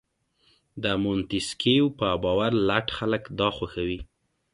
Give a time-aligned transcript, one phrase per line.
[0.83, 3.99] د مونتیسکیو په باور لټ خلک دا خوښوي.